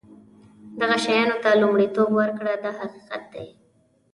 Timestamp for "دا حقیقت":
2.63-3.23